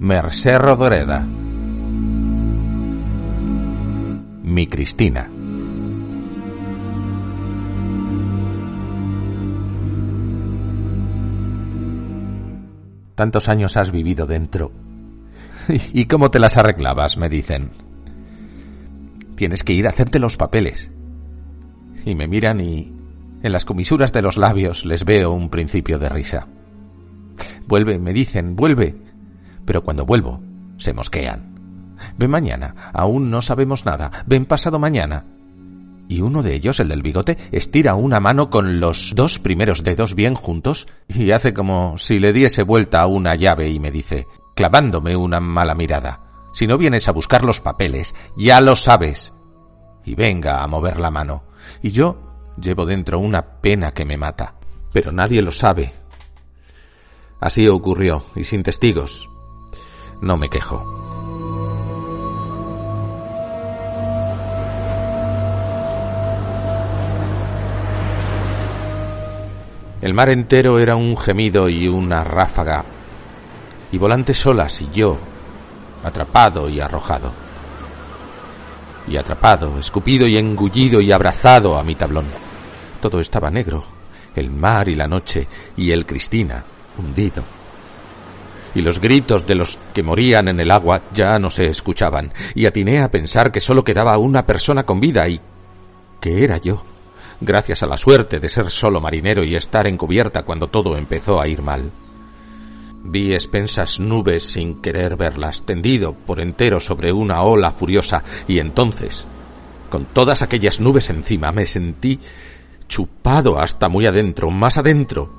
[0.00, 1.24] Mercé Rodoreda.
[4.42, 5.30] Mi Cristina.
[13.14, 14.89] Tantos años has vivido dentro.
[15.92, 17.16] ¿Y cómo te las arreglabas?
[17.16, 17.70] me dicen.
[19.36, 20.92] Tienes que ir a hacerte los papeles.
[22.04, 22.92] Y me miran y
[23.42, 26.46] en las comisuras de los labios les veo un principio de risa.
[27.66, 28.96] Vuelve, me dicen, vuelve.
[29.64, 30.40] Pero cuando vuelvo,
[30.76, 31.96] se mosquean.
[32.16, 34.10] Ven mañana, aún no sabemos nada.
[34.26, 35.24] Ven pasado mañana
[36.10, 40.16] y uno de ellos, el del bigote, estira una mano con los dos primeros dedos
[40.16, 44.26] bien juntos y hace como si le diese vuelta a una llave y me dice,
[44.54, 49.32] clavándome una mala mirada, si no vienes a buscar los papeles, ya lo sabes.
[50.04, 51.44] Y venga a mover la mano.
[51.82, 54.54] Y yo llevo dentro una pena que me mata.
[54.92, 55.92] Pero nadie lo sabe.
[57.40, 59.30] Así ocurrió, y sin testigos.
[60.20, 60.96] No me quejo.
[70.02, 72.84] El mar entero era un gemido y una ráfaga,
[73.92, 75.18] y volantes solas y yo,
[76.04, 77.32] atrapado y arrojado.
[79.08, 82.26] Y atrapado, escupido y engullido y abrazado a mi tablón.
[83.00, 83.84] Todo estaba negro,
[84.34, 86.64] el mar y la noche, y el Cristina,
[86.98, 87.42] hundido.
[88.74, 92.66] Y los gritos de los que morían en el agua ya no se escuchaban, y
[92.66, 95.40] atiné a pensar que solo quedaba una persona con vida y
[96.20, 96.84] que era yo
[97.40, 101.40] gracias a la suerte de ser solo marinero y estar en cubierta cuando todo empezó
[101.40, 101.90] a ir mal.
[103.02, 109.26] Vi expensas nubes sin querer verlas, tendido por entero sobre una ola furiosa, y entonces,
[109.88, 112.20] con todas aquellas nubes encima, me sentí
[112.88, 115.32] chupado hasta muy adentro, más adentro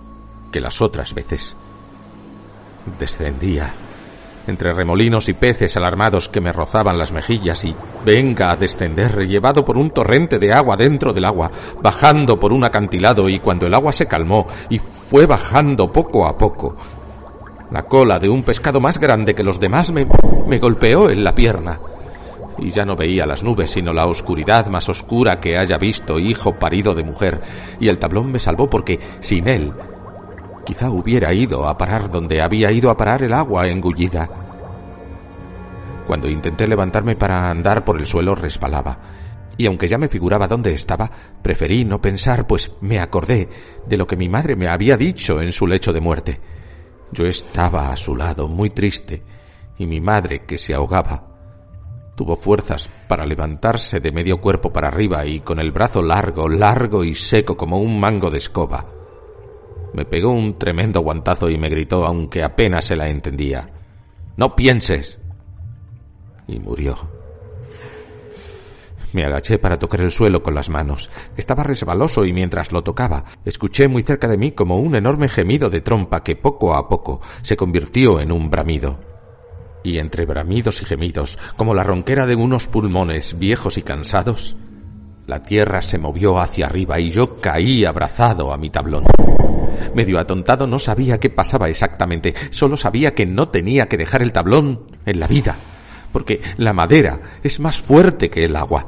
[0.51, 1.55] que las otras veces.
[2.99, 3.73] Descendía
[4.47, 9.63] entre remolinos y peces alarmados que me rozaban las mejillas y venga a descender, llevado
[9.63, 11.51] por un torrente de agua dentro del agua,
[11.81, 16.38] bajando por un acantilado y cuando el agua se calmó y fue bajando poco a
[16.38, 16.75] poco,
[17.71, 20.05] la cola de un pescado más grande que los demás me,
[20.59, 21.79] golpeó en la pierna.
[22.57, 26.53] Y ya no veía las nubes, sino la oscuridad más oscura que haya visto, hijo
[26.53, 27.41] parido de mujer.
[27.79, 29.73] Y el tablón me salvó porque sin él
[30.65, 34.29] Quizá hubiera ido a parar donde había ido a parar el agua engullida.
[36.05, 38.99] Cuando intenté levantarme para andar por el suelo resbalaba,
[39.57, 41.09] y aunque ya me figuraba dónde estaba,
[41.41, 43.49] preferí no pensar, pues me acordé
[43.87, 46.39] de lo que mi madre me había dicho en su lecho de muerte.
[47.11, 49.23] Yo estaba a su lado, muy triste,
[49.77, 51.27] y mi madre, que se ahogaba,
[52.16, 57.03] tuvo fuerzas para levantarse de medio cuerpo para arriba y con el brazo largo, largo
[57.03, 58.85] y seco como un mango de escoba,
[59.94, 63.69] me pegó un tremendo guantazo y me gritó, aunque apenas se la entendía.
[64.38, 65.19] No pienses.
[66.47, 66.95] Y murió.
[69.13, 71.09] Me agaché para tocar el suelo con las manos.
[71.35, 75.69] Estaba resbaloso y mientras lo tocaba, escuché muy cerca de mí como un enorme gemido
[75.69, 78.99] de trompa que poco a poco se convirtió en un bramido.
[79.83, 84.55] Y entre bramidos y gemidos, como la ronquera de unos pulmones viejos y cansados,
[85.28, 89.05] la tierra se movió hacia arriba y yo caí abrazado a mi tablón.
[89.95, 94.31] Medio atontado no sabía qué pasaba exactamente, solo sabía que no tenía que dejar el
[94.31, 95.55] tablón en la vida,
[96.11, 98.85] porque la madera es más fuerte que el agua.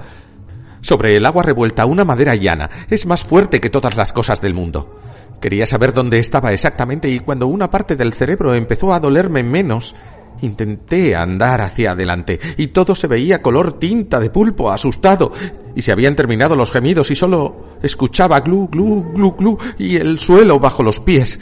[0.82, 4.54] Sobre el agua revuelta una madera llana es más fuerte que todas las cosas del
[4.54, 5.00] mundo.
[5.40, 9.96] Quería saber dónde estaba exactamente y cuando una parte del cerebro empezó a dolerme menos,
[10.42, 15.32] Intenté andar hacia adelante y todo se veía color tinta de pulpo, asustado,
[15.74, 20.20] y se habían terminado los gemidos y solo escuchaba glu, glu, glu, glu y el
[20.20, 21.40] suelo bajo los pies.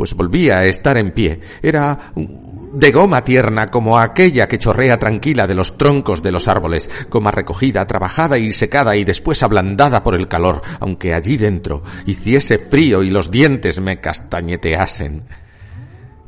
[0.00, 1.40] Pues volvía a estar en pie.
[1.60, 6.88] Era de goma tierna como aquella que chorrea tranquila de los troncos de los árboles,
[7.10, 12.56] goma recogida, trabajada y secada y después ablandada por el calor, aunque allí dentro hiciese
[12.56, 15.24] frío y los dientes me castañeteasen.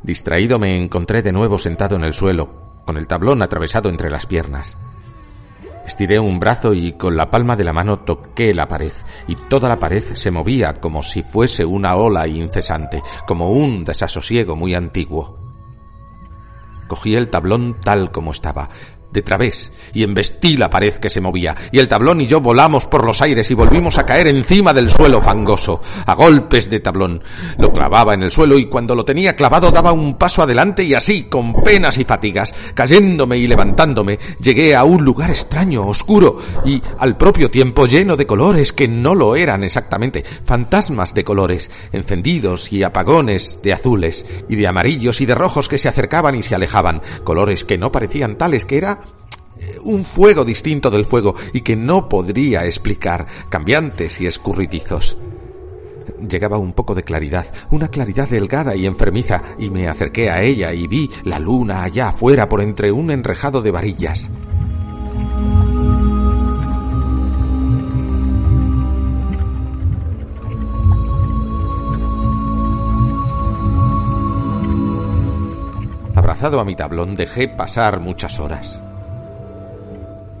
[0.03, 4.27] Distraído me encontré de nuevo sentado en el suelo, con el tablón atravesado entre las
[4.27, 4.77] piernas.
[5.85, 8.93] Estiré un brazo y con la palma de la mano toqué la pared,
[9.27, 14.55] y toda la pared se movía como si fuese una ola incesante, como un desasosiego
[14.55, 15.39] muy antiguo.
[16.87, 18.69] Cogí el tablón tal como estaba,
[19.13, 22.87] de través y embestí la pared que se movía, y el tablón y yo volamos
[22.87, 27.21] por los aires y volvimos a caer encima del suelo fangoso, a golpes de tablón.
[27.57, 30.93] Lo clavaba en el suelo y cuando lo tenía clavado daba un paso adelante y
[30.93, 36.81] así, con penas y fatigas, cayéndome y levantándome, llegué a un lugar extraño, oscuro y
[36.97, 42.73] al propio tiempo lleno de colores que no lo eran exactamente, fantasmas de colores, encendidos
[42.73, 46.55] y apagones de azules y de amarillos y de rojos que se acercaban y se
[46.55, 48.99] alejaban, colores que no parecían tales, que era
[49.83, 55.17] un fuego distinto del fuego y que no podría explicar, cambiantes y escurridizos.
[56.27, 60.73] Llegaba un poco de claridad, una claridad delgada y enfermiza, y me acerqué a ella
[60.73, 64.29] y vi la luna allá afuera por entre un enrejado de varillas.
[76.15, 78.81] Abrazado a mi tablón dejé pasar muchas horas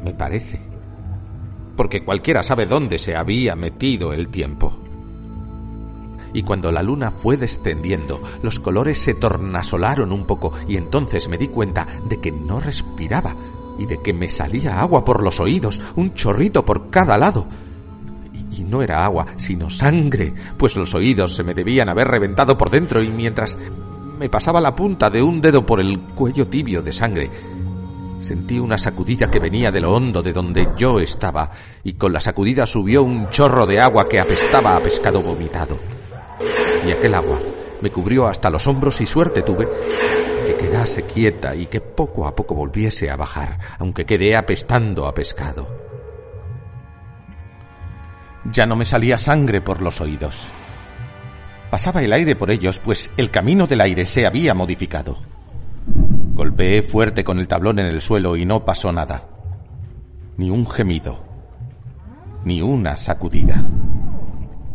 [0.03, 0.59] me parece.
[1.75, 4.77] Porque cualquiera sabe dónde se había metido el tiempo.
[6.33, 11.37] Y cuando la luna fue descendiendo, los colores se tornasolaron un poco y entonces me
[11.37, 13.35] di cuenta de que no respiraba
[13.77, 17.45] y de que me salía agua por los oídos, un chorrito por cada lado.
[18.51, 22.69] Y, no era agua, sino sangre, pues los oídos se me debían haber reventado por
[22.69, 23.57] dentro y mientras
[24.19, 27.29] me pasaba la punta de un dedo por el cuello tibio de sangre,
[28.23, 31.51] Sentí una sacudida que venía de lo hondo de donde yo estaba,
[31.83, 35.77] y con la sacudida subió un chorro de agua que apestaba a pescado vomitado.
[36.87, 37.37] Y aquel agua
[37.81, 39.67] me cubrió hasta los hombros y suerte tuve
[40.45, 45.13] que quedase quieta y que poco a poco volviese a bajar, aunque quedé apestando a
[45.13, 45.67] pescado.
[48.51, 50.47] Ya no me salía sangre por los oídos.
[51.69, 55.32] Pasaba el aire por ellos, pues el camino del aire se había modificado.
[56.43, 59.23] Golpeé fuerte con el tablón en el suelo y no pasó nada.
[60.35, 61.23] Ni un gemido.
[62.43, 63.63] Ni una sacudida.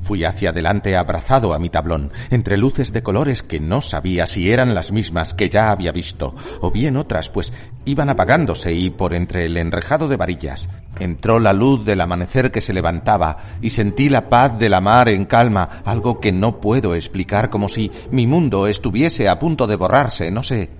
[0.00, 4.50] Fui hacia adelante abrazado a mi tablón, entre luces de colores que no sabía si
[4.50, 7.53] eran las mismas que ya había visto, o bien otras, pues
[7.85, 12.62] iban apagándose y por entre el enrejado de varillas entró la luz del amanecer que
[12.62, 16.94] se levantaba y sentí la paz de la mar en calma, algo que no puedo
[16.94, 20.71] explicar como si mi mundo estuviese a punto de borrarse, no sé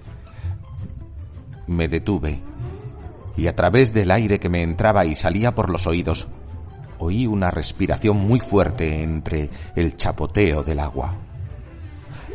[1.69, 2.41] me detuve
[3.39, 6.27] y a través del aire que me entraba y salía por los oídos,
[6.99, 11.15] oí una respiración muy fuerte entre el chapoteo del agua.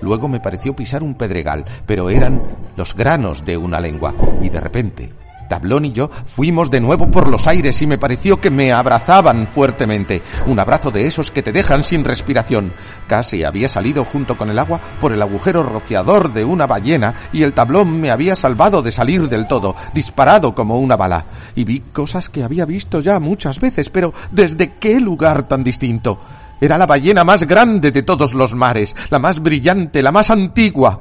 [0.02, 2.42] Luego me pareció pisar un pedregal, pero eran
[2.78, 5.12] los granos de una lengua, y de repente
[5.54, 9.46] Tablón y yo fuimos de nuevo por los aires y me pareció que me abrazaban
[9.46, 10.24] fuertemente.
[10.48, 12.74] Un abrazo de esos que te dejan sin respiración.
[13.06, 17.44] Casi había salido junto con el agua por el agujero rociador de una ballena y
[17.44, 21.24] el tablón me había salvado de salir del todo, disparado como una bala.
[21.54, 26.18] Y vi cosas que había visto ya muchas veces, pero ¿desde qué lugar tan distinto?
[26.60, 31.00] Era la ballena más grande de todos los mares, la más brillante, la más antigua.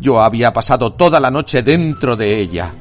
[0.00, 2.74] Yo había pasado toda la noche dentro de ella.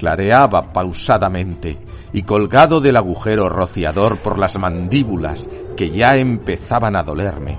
[0.00, 1.78] Clareaba pausadamente
[2.10, 7.58] y colgado del agujero rociador por las mandíbulas que ya empezaban a dolerme.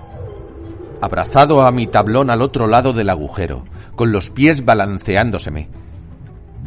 [1.02, 3.64] Abrazado a mi tablón al otro lado del agujero,
[3.96, 5.70] con los pies balanceándoseme,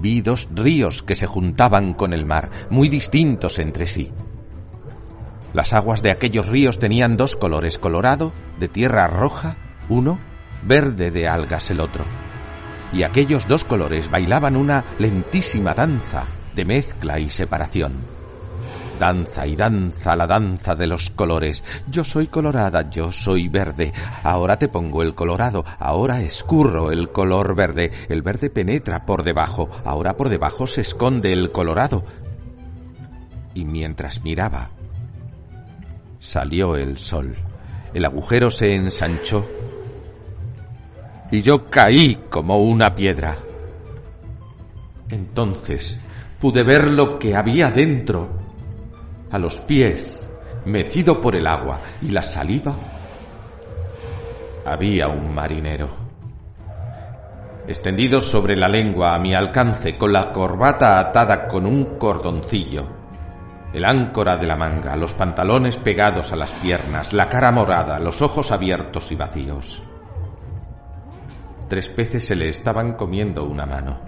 [0.00, 4.12] vi dos ríos que se juntaban con el mar, muy distintos entre sí.
[5.52, 9.56] Las aguas de aquellos ríos tenían dos colores, colorado, de tierra roja,
[9.88, 10.20] uno,
[10.62, 12.04] verde de algas el otro
[12.94, 17.92] y aquellos dos colores bailaban una lentísima danza de mezcla y separación.
[19.00, 21.64] Danza y danza la danza de los colores.
[21.88, 23.92] Yo soy colorada, yo soy verde.
[24.22, 27.90] Ahora te pongo el colorado, ahora escurro el color verde.
[28.08, 32.04] El verde penetra por debajo, ahora por debajo se esconde el colorado.
[33.54, 34.70] Y mientras miraba,
[36.20, 37.34] salió el sol.
[37.92, 39.44] El agujero se ensanchó
[41.34, 43.36] y yo caí como una piedra.
[45.10, 46.00] Entonces
[46.40, 48.28] pude ver lo que había dentro,
[49.30, 50.26] a los pies,
[50.64, 52.74] mecido por el agua y la saliva.
[54.64, 55.88] Había un marinero.
[57.66, 62.86] Extendido sobre la lengua a mi alcance, con la corbata atada con un cordoncillo,
[63.72, 68.22] el áncora de la manga, los pantalones pegados a las piernas, la cara morada, los
[68.22, 69.82] ojos abiertos y vacíos.
[71.68, 74.00] Tres peces se le estaban comiendo una mano.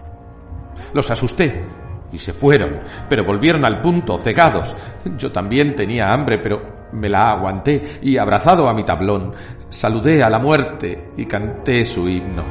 [0.92, 1.64] Los asusté
[2.12, 4.76] y se fueron, pero volvieron al punto, cegados.
[5.16, 9.32] Yo también tenía hambre, pero Me la aguanté y abrazado a mi tablón,
[9.68, 12.44] saludé a la muerte y canté su himno.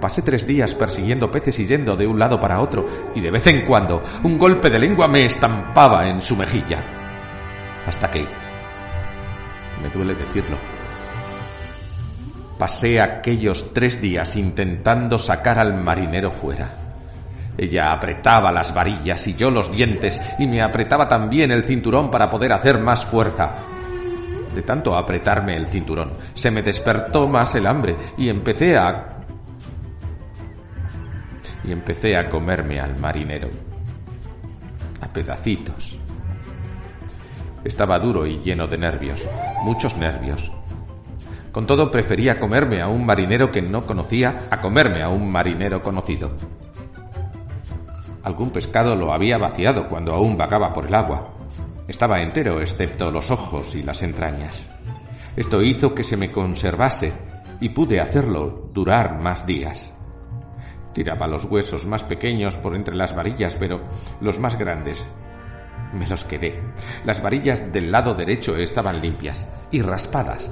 [0.00, 3.46] Pasé tres días persiguiendo peces y yendo de un lado para otro, y de vez
[3.46, 7.01] en cuando un golpe de lengua me estampaba en su mejilla.
[7.86, 8.26] Hasta que...
[9.82, 10.56] Me duele decirlo.
[12.58, 16.82] Pasé aquellos tres días intentando sacar al marinero fuera.
[17.58, 22.30] Ella apretaba las varillas y yo los dientes y me apretaba también el cinturón para
[22.30, 23.52] poder hacer más fuerza.
[24.54, 29.08] De tanto apretarme el cinturón, se me despertó más el hambre y empecé a
[31.64, 33.48] y empecé a comerme al marinero.
[35.00, 35.98] A pedacitos.
[37.64, 39.22] Estaba duro y lleno de nervios,
[39.62, 40.50] muchos nervios.
[41.52, 45.80] Con todo prefería comerme a un marinero que no conocía a comerme a un marinero
[45.80, 46.32] conocido.
[48.24, 51.34] Algún pescado lo había vaciado cuando aún vagaba por el agua.
[51.86, 54.68] Estaba entero excepto los ojos y las entrañas.
[55.36, 57.12] Esto hizo que se me conservase
[57.60, 59.94] y pude hacerlo durar más días.
[60.92, 63.82] Tiraba los huesos más pequeños por entre las varillas, pero
[64.20, 65.06] los más grandes
[65.92, 66.60] me los quedé.
[67.04, 70.50] Las varillas del lado derecho estaban limpias y raspadas.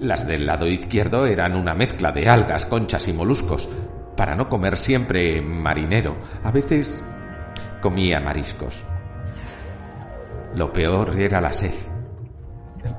[0.00, 3.68] Las del lado izquierdo eran una mezcla de algas, conchas y moluscos.
[4.16, 7.04] Para no comer siempre marinero, a veces
[7.80, 8.84] comía mariscos.
[10.54, 11.74] Lo peor era la sed.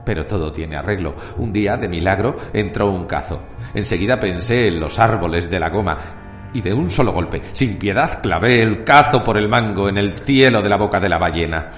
[0.06, 1.16] Pero todo tiene arreglo.
[1.38, 3.42] Un día, de milagro, entró un cazo.
[3.74, 6.27] Enseguida pensé en los árboles de la goma
[6.58, 10.14] y de un solo golpe, sin piedad, clavé el cazo por el mango en el
[10.14, 11.70] cielo de la boca de la ballena.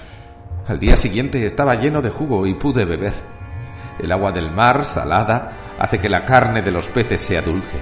[0.70, 3.12] Al día siguiente estaba lleno de jugo y pude beber.
[4.00, 7.78] El agua del mar, salada, hace que la carne de los peces sea dulce.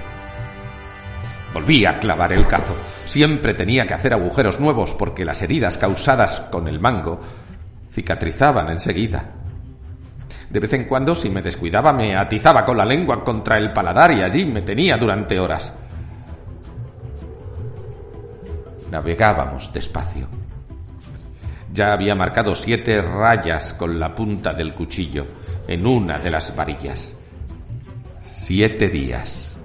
[1.54, 2.74] Volví a clavar el cazo.
[3.04, 7.20] Siempre tenía que hacer agujeros nuevos porque las heridas causadas con el mango
[7.92, 9.34] cicatrizaban enseguida.
[10.50, 14.10] De vez en cuando, si me descuidaba, me atizaba con la lengua contra el paladar
[14.10, 15.72] y allí me tenía durante horas.
[18.90, 20.28] Navegábamos despacio.
[21.72, 25.26] Ya había marcado siete rayas con la punta del cuchillo
[25.66, 27.14] en una de las varillas.
[28.20, 29.58] Siete días.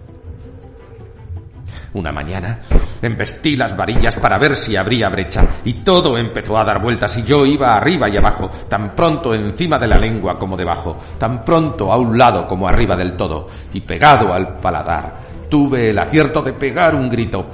[1.93, 2.59] Una mañana
[3.03, 7.23] embestí las varillas para ver si habría brecha y todo empezó a dar vueltas y
[7.23, 11.91] yo iba arriba y abajo, tan pronto encima de la lengua como debajo, tan pronto
[11.91, 15.13] a un lado como arriba del todo y pegado al paladar.
[15.49, 17.45] Tuve el acierto de pegar un grito.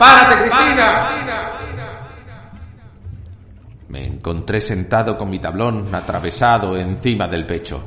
[0.00, 1.10] ¡Párate, Cristina!
[3.88, 7.86] Me encontré sentado con mi tablón atravesado encima del pecho.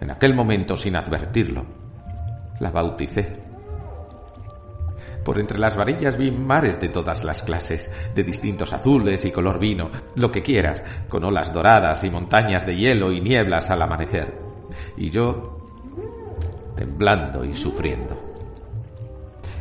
[0.00, 1.64] En aquel momento, sin advertirlo,
[2.58, 3.38] la bauticé.
[5.24, 9.60] Por entre las varillas vi mares de todas las clases, de distintos azules y color
[9.60, 14.36] vino, lo que quieras, con olas doradas y montañas de hielo y nieblas al amanecer.
[14.96, 15.70] Y yo,
[16.74, 18.31] temblando y sufriendo.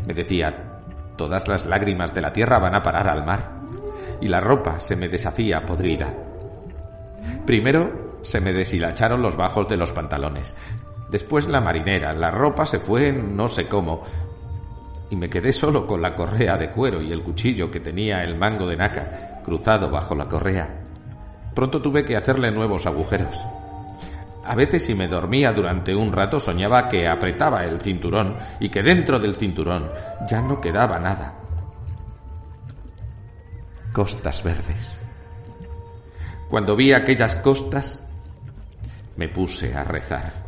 [0.05, 0.81] Me decía,
[1.15, 3.61] todas las lágrimas de la tierra van a parar al mar.
[4.19, 6.13] Y la ropa se me deshacía podrida.
[7.45, 10.55] Primero se me deshilacharon los bajos de los pantalones.
[11.09, 12.13] Después la marinera.
[12.13, 14.01] La ropa se fue no sé cómo.
[15.09, 18.37] Y me quedé solo con la correa de cuero y el cuchillo que tenía el
[18.37, 20.69] mango de nácar cruzado bajo la correa.
[21.53, 23.45] Pronto tuve que hacerle nuevos agujeros.
[24.43, 28.81] A veces si me dormía durante un rato soñaba que apretaba el cinturón y que
[28.81, 29.91] dentro del cinturón
[30.27, 31.35] ya no quedaba nada.
[33.93, 35.01] Costas verdes.
[36.49, 38.03] Cuando vi aquellas costas,
[39.15, 40.40] me puse a rezar.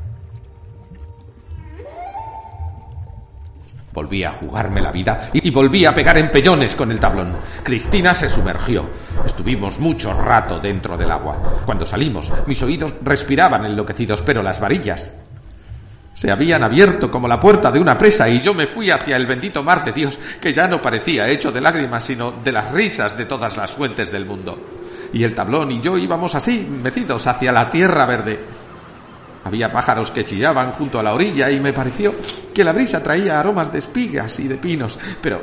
[3.93, 7.35] Volví a jugarme la vida y volví a pegar empellones con el tablón.
[7.61, 8.89] Cristina se sumergió.
[9.23, 11.61] Estuvimos mucho rato dentro del agua.
[11.63, 15.13] Cuando salimos, mis oídos respiraban enloquecidos, pero las varillas
[16.13, 19.25] se habían abierto como la puerta de una presa y yo me fui hacia el
[19.25, 23.17] bendito mar de Dios, que ya no parecía hecho de lágrimas, sino de las risas
[23.17, 24.57] de todas las fuentes del mundo.
[25.11, 28.39] Y el tablón y yo íbamos así, metidos hacia la tierra verde.
[29.45, 32.15] Había pájaros que chillaban junto a la orilla y me pareció
[32.53, 35.41] que la brisa traía aromas de espigas y de pinos, pero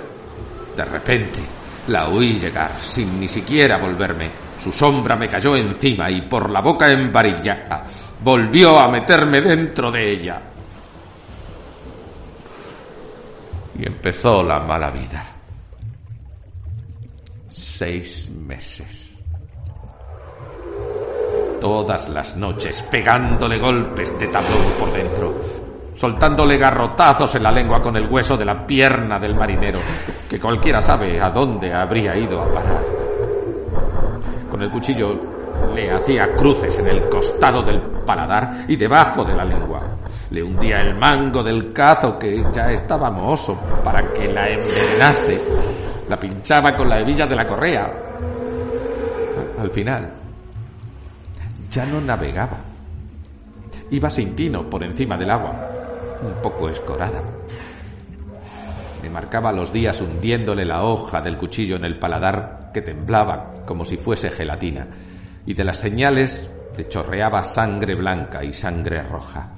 [0.75, 1.41] de repente
[1.89, 4.31] la oí llegar sin ni siquiera volverme.
[4.59, 7.85] Su sombra me cayó encima y por la boca embarillada
[8.23, 10.43] volvió a meterme dentro de ella.
[13.79, 15.27] Y empezó la mala vida.
[17.49, 19.00] Seis meses
[21.61, 25.35] todas las noches pegándole golpes de tablón por dentro.
[25.95, 29.79] soltándole garrotazos en la lengua con el hueso de la pierna del marinero,
[30.29, 32.83] que cualquiera sabe a dónde habría ido a parar.
[34.51, 35.15] Con el cuchillo
[35.75, 39.83] le hacía cruces en el costado del paladar y debajo de la lengua.
[40.31, 45.39] Le hundía el mango del cazo que ya estaba mohoso para que la envenenase.
[46.09, 47.93] La pinchaba con la hebilla de la correa.
[49.59, 50.11] Al final,
[51.71, 52.59] ya no navegaba.
[53.91, 55.71] Iba sin tino por encima del agua,
[56.23, 57.23] un poco escorada.
[59.03, 63.85] Me marcaba los días hundiéndole la hoja del cuchillo en el paladar que temblaba como
[63.85, 64.87] si fuese gelatina,
[65.47, 69.49] y de las señales le chorreaba sangre blanca y sangre roja.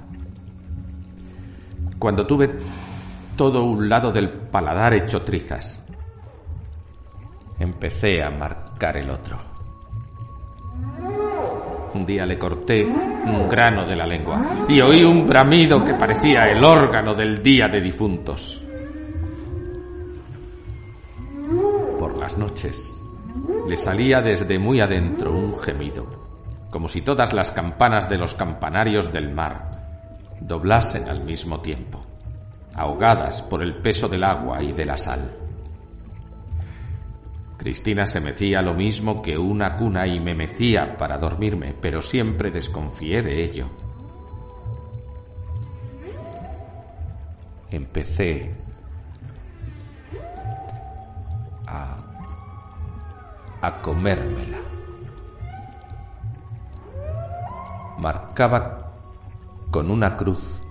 [1.99, 2.51] Cuando tuve
[3.35, 5.79] todo un lado del paladar hecho trizas,
[7.59, 9.53] empecé a marcar el otro.
[11.93, 16.45] Un día le corté un grano de la lengua y oí un bramido que parecía
[16.45, 18.63] el órgano del día de difuntos.
[21.99, 23.01] Por las noches
[23.67, 26.07] le salía desde muy adentro un gemido,
[26.69, 29.73] como si todas las campanas de los campanarios del mar
[30.39, 32.03] doblasen al mismo tiempo,
[32.73, 35.42] ahogadas por el peso del agua y de la sal.
[37.63, 42.51] Cristina se mecía lo mismo que una cuna y me mecía para dormirme, pero siempre
[42.51, 43.69] desconfié de ello.
[47.71, 48.53] Empecé
[51.65, 51.95] a,
[53.61, 54.57] a comérmela.
[57.97, 58.91] Marcaba
[59.71, 60.61] con una cruz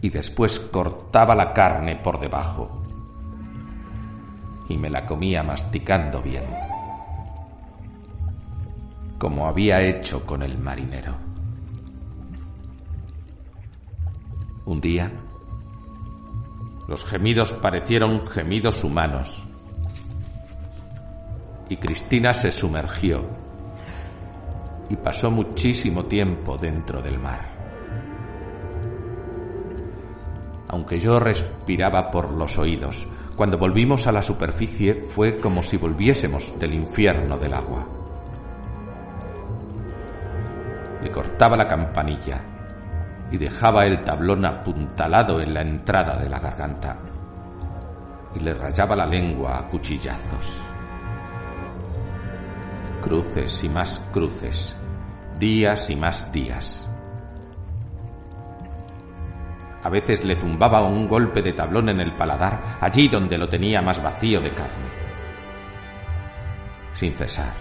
[0.00, 2.87] y después cortaba la carne por debajo
[4.68, 6.44] y me la comía masticando bien,
[9.18, 11.16] como había hecho con el marinero.
[14.66, 15.10] Un día,
[16.86, 19.46] los gemidos parecieron gemidos humanos
[21.68, 23.24] y Cristina se sumergió
[24.90, 27.40] y pasó muchísimo tiempo dentro del mar.
[30.68, 33.08] Aunque yo respiraba por los oídos,
[33.38, 37.86] cuando volvimos a la superficie fue como si volviésemos del infierno del agua.
[41.00, 42.42] Le cortaba la campanilla
[43.30, 46.98] y dejaba el tablón apuntalado en la entrada de la garganta
[48.34, 50.64] y le rayaba la lengua a cuchillazos.
[53.00, 54.76] Cruces y más cruces,
[55.38, 56.90] días y más días.
[59.82, 63.80] A veces le zumbaba un golpe de tablón en el paladar, allí donde lo tenía
[63.80, 64.88] más vacío de carne.
[66.92, 67.52] Sin cesar.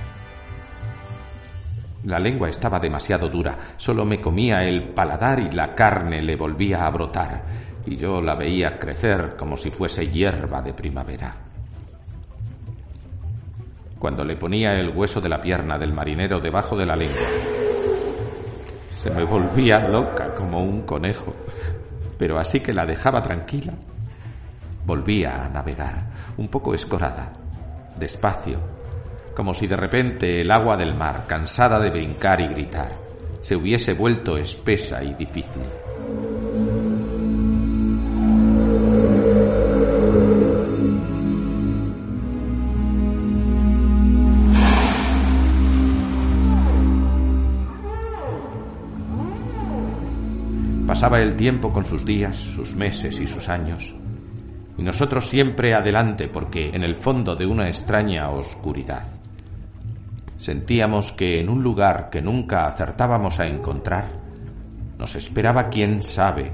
[2.06, 6.86] La lengua estaba demasiado dura, solo me comía el paladar y la carne le volvía
[6.86, 7.44] a brotar,
[7.86, 11.36] y yo la veía crecer como si fuese hierba de primavera.
[14.00, 17.28] Cuando le ponía el hueso de la pierna del marinero debajo de la lengua,
[18.96, 21.36] se me volvía loca como un conejo
[22.18, 23.74] pero así que la dejaba tranquila,
[24.86, 26.06] volvía a navegar,
[26.38, 27.34] un poco escorada,
[27.98, 28.60] despacio,
[29.36, 32.92] como si de repente el agua del mar, cansada de brincar y gritar,
[33.42, 35.62] se hubiese vuelto espesa y difícil.
[50.88, 53.94] Pasaba el tiempo con sus días, sus meses y sus años,
[54.78, 59.04] y nosotros siempre adelante porque en el fondo de una extraña oscuridad.
[60.38, 64.06] Sentíamos que en un lugar que nunca acertábamos a encontrar,
[64.98, 66.54] nos esperaba quién sabe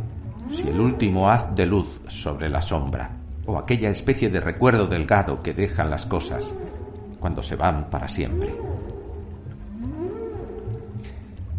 [0.50, 3.12] si el último haz de luz sobre la sombra,
[3.46, 6.56] o aquella especie de recuerdo delgado que dejan las cosas
[7.20, 8.52] cuando se van para siempre.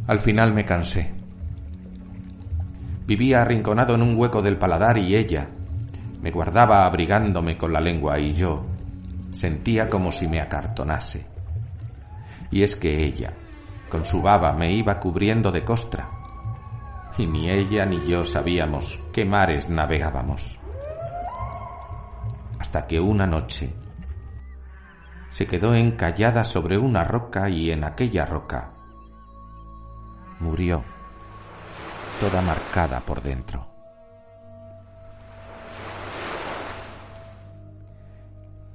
[0.09, 1.14] Al final me cansé
[3.07, 5.49] Vivía arrinconado en un hueco del paladar y ella
[6.23, 8.65] me guardaba abrigándome con la lengua y yo
[9.31, 11.27] sentía como si me acartonase.
[12.51, 13.35] Y es que ella,
[13.91, 16.09] con su baba, me iba cubriendo de costra,
[17.19, 20.59] y ni ella ni yo sabíamos qué mares navegábamos.
[22.59, 23.75] Hasta que una noche
[25.29, 28.73] se quedó encallada sobre una roca y en aquella roca
[30.41, 30.94] murió
[32.25, 33.67] toda marcada por dentro.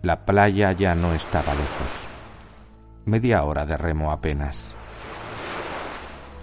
[0.03, 1.91] La playa ya no estaba lejos.
[3.05, 4.75] Media hora de remo apenas.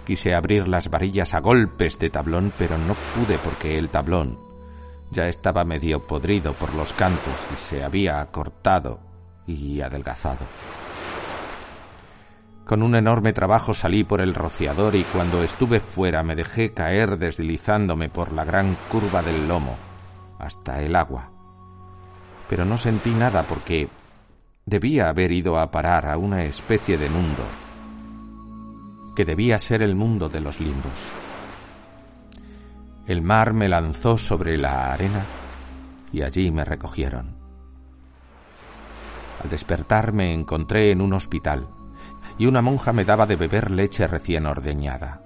[0.05, 4.37] Quise abrir las varillas a golpes de tablón, pero no pude porque el tablón
[5.09, 8.99] ya estaba medio podrido por los cantos y se había cortado
[9.45, 10.45] y adelgazado.
[12.67, 17.17] Con un enorme trabajo salí por el rociador y cuando estuve fuera me dejé caer
[17.17, 19.77] deslizándome por la gran curva del lomo
[20.37, 21.31] hasta el agua.
[22.49, 23.87] Pero no sentí nada porque
[24.65, 27.43] debía haber ido a parar a una especie de mundo
[29.15, 31.13] que debía ser el mundo de los limbos.
[33.07, 35.25] El mar me lanzó sobre la arena
[36.11, 37.33] y allí me recogieron.
[39.41, 41.76] Al despertar me encontré en un hospital
[42.37, 45.21] y una monja me daba de beber leche recién ordeñada.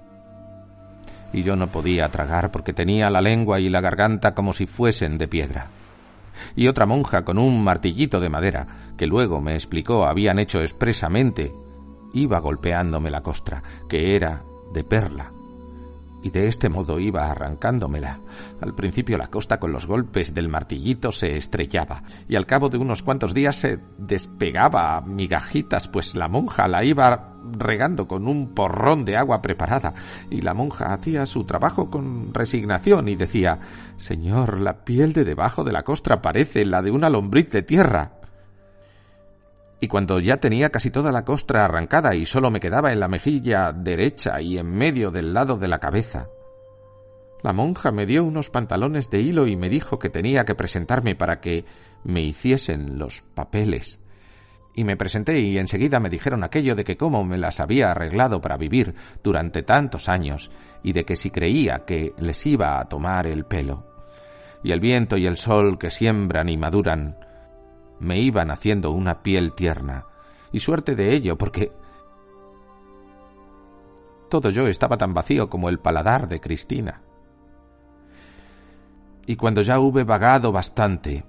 [1.32, 5.18] Y yo no podía tragar porque tenía la lengua y la garganta como si fuesen
[5.18, 5.68] de piedra.
[6.56, 11.52] Y otra monja con un martillito de madera, que luego me explicó habían hecho expresamente,
[12.14, 15.32] iba golpeándome la costra, que era de perla,
[16.22, 18.20] y de este modo iba arrancándomela.
[18.60, 22.78] Al principio la costa con los golpes del martillito se estrellaba, y al cabo de
[22.78, 28.54] unos cuantos días se despegaba a migajitas, pues la monja la iba regando con un
[28.54, 29.94] porrón de agua preparada,
[30.30, 33.58] y la monja hacía su trabajo con resignación y decía
[33.96, 38.21] Señor, la piel de debajo de la costra parece la de una lombriz de tierra
[39.82, 43.08] y cuando ya tenía casi toda la costra arrancada y solo me quedaba en la
[43.08, 46.28] mejilla derecha y en medio del lado de la cabeza,
[47.42, 51.16] la monja me dio unos pantalones de hilo y me dijo que tenía que presentarme
[51.16, 51.64] para que
[52.04, 53.98] me hiciesen los papeles.
[54.76, 58.40] Y me presenté y enseguida me dijeron aquello de que cómo me las había arreglado
[58.40, 60.52] para vivir durante tantos años
[60.84, 63.84] y de que si creía que les iba a tomar el pelo.
[64.62, 67.16] Y el viento y el sol que siembran y maduran
[68.02, 70.06] me iban haciendo una piel tierna,
[70.50, 71.72] y suerte de ello, porque
[74.28, 77.00] todo yo estaba tan vacío como el paladar de Cristina.
[79.26, 81.24] Y cuando ya hube vagado bastante,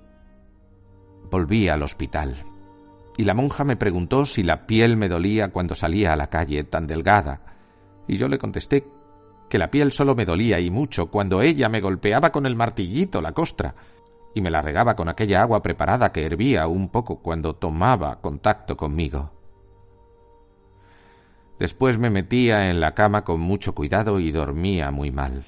[1.30, 2.36] volví al hospital,
[3.18, 6.64] y la monja me preguntó si la piel me dolía cuando salía a la calle
[6.64, 7.42] tan delgada,
[8.08, 8.88] y yo le contesté
[9.48, 13.22] que la piel solo me dolía y mucho cuando ella me golpeaba con el martillito
[13.22, 13.76] la costra,
[14.34, 18.76] y me la regaba con aquella agua preparada que hervía un poco cuando tomaba contacto
[18.76, 19.32] conmigo.
[21.60, 25.46] Después me metía en la cama con mucho cuidado y dormía muy mal.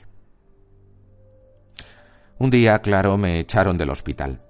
[2.37, 4.41] Un día, claro, me echaron del hospital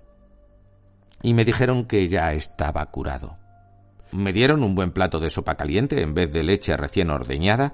[1.22, 3.38] y me dijeron que ya estaba curado.
[4.12, 7.74] Me dieron un buen plato de sopa caliente en vez de leche recién ordeñada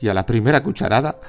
[0.00, 1.20] y a la primera cucharada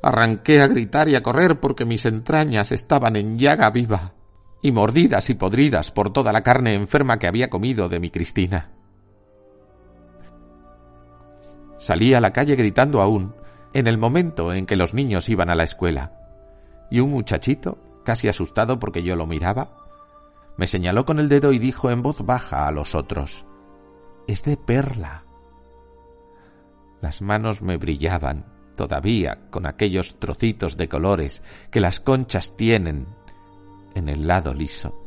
[0.00, 4.12] arranqué a gritar y a correr porque mis entrañas estaban en llaga viva
[4.60, 8.72] y mordidas y podridas por toda la carne enferma que había comido de mi Cristina.
[11.78, 13.34] Salí a la calle gritando aún,
[13.72, 16.12] en el momento en que los niños iban a la escuela,
[16.90, 19.76] y un muchachito, casi asustado porque yo lo miraba,
[20.56, 23.46] me señaló con el dedo y dijo en voz baja a los otros
[24.26, 25.24] Es de perla.
[27.00, 33.06] Las manos me brillaban, todavía con aquellos trocitos de colores que las conchas tienen
[33.98, 34.98] en el lado liso,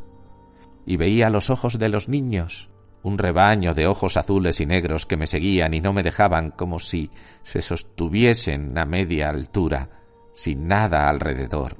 [0.86, 2.70] y veía los ojos de los niños,
[3.04, 6.80] un rebaño de ojos azules y negros que me seguían y no me dejaban como
[6.80, 7.10] si
[7.42, 9.90] se sostuviesen a media altura,
[10.34, 11.78] sin nada alrededor,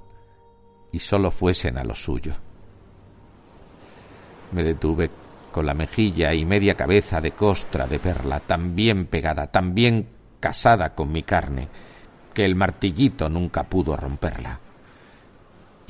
[0.92, 2.34] y sólo fuesen a lo suyo.
[4.52, 5.10] Me detuve
[5.52, 10.10] con la mejilla y media cabeza de costra de perla tan bien pegada, tan bien
[10.40, 11.68] casada con mi carne,
[12.34, 14.60] que el martillito nunca pudo romperla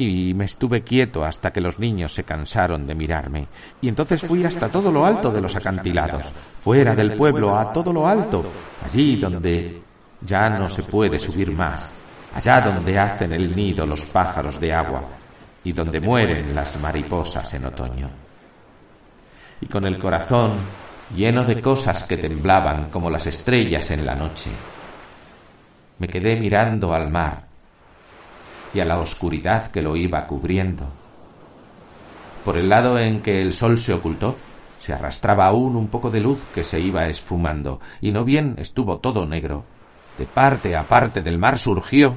[0.09, 3.47] y me estuve quieto hasta que los niños se cansaron de mirarme.
[3.81, 7.93] Y entonces fui hasta todo lo alto de los acantilados, fuera del pueblo, a todo
[7.93, 8.43] lo alto,
[8.83, 9.81] allí donde
[10.21, 11.93] ya no se puede subir más,
[12.33, 15.03] allá donde hacen el nido los pájaros de agua
[15.63, 18.09] y donde mueren las mariposas en otoño.
[19.61, 20.57] Y con el corazón
[21.15, 24.49] lleno de cosas que temblaban como las estrellas en la noche,
[25.99, 27.50] me quedé mirando al mar
[28.73, 30.87] y a la oscuridad que lo iba cubriendo.
[32.45, 34.35] Por el lado en que el sol se ocultó,
[34.79, 38.97] se arrastraba aún un poco de luz que se iba esfumando, y no bien estuvo
[38.97, 39.63] todo negro.
[40.17, 42.15] De parte a parte del mar surgió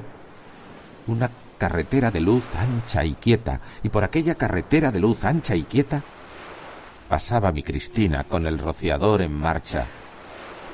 [1.07, 5.63] una carretera de luz ancha y quieta, y por aquella carretera de luz ancha y
[5.63, 6.01] quieta
[7.07, 9.85] pasaba mi Cristina con el rociador en marcha,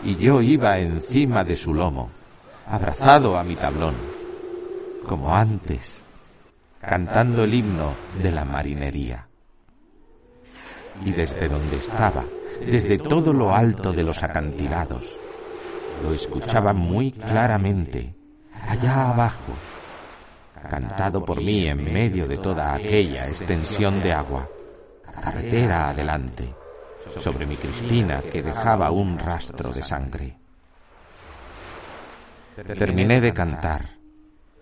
[0.04, 2.10] y yo iba encima de su lomo,
[2.68, 4.21] abrazado a mi tablón
[5.08, 6.04] como antes,
[6.80, 9.28] cantando el himno de la marinería.
[11.06, 12.26] Y desde donde estaba,
[12.66, 15.20] desde todo lo alto de los acantilados,
[16.04, 18.16] lo escuchaba muy claramente,
[18.68, 19.54] allá abajo,
[20.70, 24.48] cantado por mí en medio de toda aquella extensión de agua,
[25.22, 26.54] carretera adelante,
[27.20, 30.38] sobre mi Cristina que dejaba un rastro de sangre.
[32.78, 34.01] Terminé de cantar.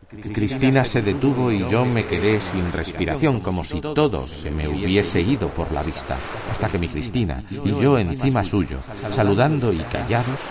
[0.09, 5.21] Cristina se detuvo y yo me quedé sin respiración, como si todo se me hubiese
[5.21, 6.19] ido por la vista,
[6.49, 8.79] hasta que mi Cristina y yo encima suyo,
[9.11, 10.41] saludando y callados,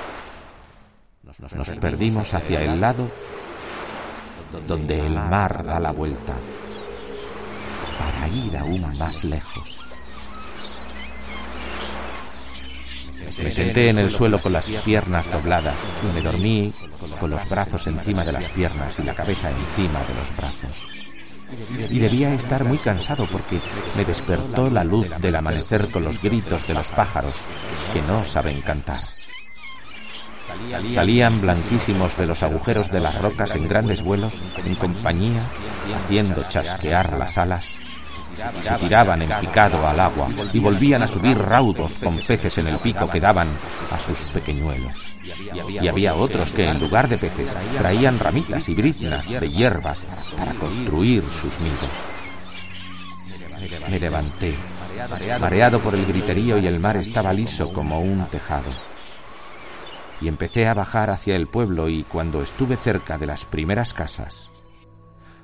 [1.57, 3.11] nos perdimos hacia el lado
[4.67, 6.35] donde el mar da la vuelta,
[7.99, 9.88] para ir aún más lejos.
[13.43, 16.75] Me senté en el suelo con las piernas dobladas y me dormí
[17.21, 20.89] con los brazos encima de las piernas y la cabeza encima de los brazos.
[21.91, 23.61] Y debía estar muy cansado porque
[23.97, 27.35] me despertó la luz del amanecer con los gritos de los pájaros
[27.93, 29.03] que no saben cantar.
[30.93, 35.47] Salían blanquísimos de los agujeros de las rocas en grandes vuelos, en compañía,
[35.97, 37.79] haciendo chasquear las alas.
[38.61, 42.79] Se tiraban en picado al agua y volvían a subir raudos con peces en el
[42.79, 43.49] pico que daban
[43.91, 45.11] a sus pequeñuelos.
[45.69, 50.55] Y había otros que en lugar de peces traían ramitas y briznas de hierbas para
[50.55, 51.91] construir sus nidos.
[53.89, 54.55] Me levanté,
[55.41, 58.71] mareado por el griterío y el mar estaba liso como un tejado
[60.21, 64.51] y empecé a bajar hacia el pueblo y cuando estuve cerca de las primeras casas,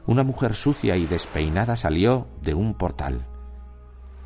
[0.07, 3.27] una mujer sucia y despeinada salió de un portal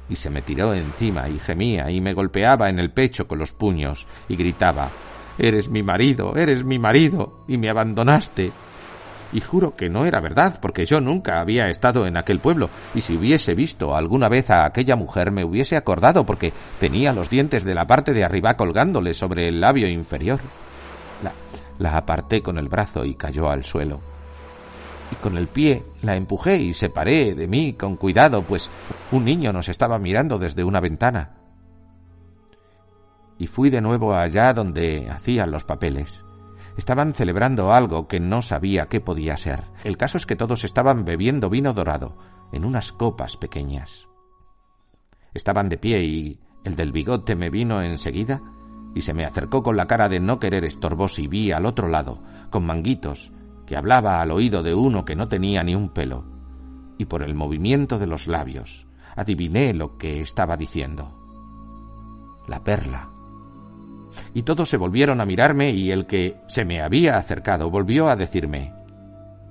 [0.08, 3.52] y se me tiró encima y gemía y me golpeaba en el pecho con los
[3.52, 4.90] puños y gritaba
[5.38, 8.50] Eres mi marido, eres mi marido, y me abandonaste,
[9.32, 13.02] y juro que no era verdad, porque yo nunca había estado en aquel pueblo, y
[13.02, 17.62] si hubiese visto alguna vez a aquella mujer me hubiese acordado, porque tenía los dientes
[17.62, 20.40] de la parte de arriba colgándole sobre el labio inferior.
[21.22, 21.32] La,
[21.78, 24.17] la aparté con el brazo y cayó al suelo.
[25.10, 28.70] Y con el pie la empujé y separé de mí con cuidado, pues
[29.10, 31.36] un niño nos estaba mirando desde una ventana.
[33.38, 36.24] Y fui de nuevo allá donde hacían los papeles.
[36.76, 39.64] Estaban celebrando algo que no sabía qué podía ser.
[39.84, 42.16] El caso es que todos estaban bebiendo vino dorado
[42.52, 44.08] en unas copas pequeñas.
[45.34, 48.42] Estaban de pie y el del bigote me vino enseguida
[48.94, 51.88] y se me acercó con la cara de no querer estorbos y vi al otro
[51.88, 53.32] lado, con manguitos,
[53.68, 56.24] que hablaba al oído de uno que no tenía ni un pelo,
[56.96, 61.14] y por el movimiento de los labios adiviné lo que estaba diciendo.
[62.48, 63.10] La perla
[64.32, 68.16] y todos se volvieron a mirarme y el que se me había acercado volvió a
[68.16, 68.72] decirme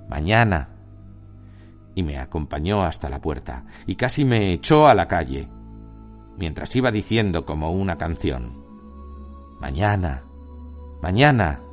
[0.08, 0.70] Mañana.
[1.94, 5.48] y me acompañó hasta la puerta y casi me echó a la calle,
[6.36, 8.64] mientras iba diciendo como una canción
[9.60, 10.24] Mañana,
[11.02, 11.67] mañana.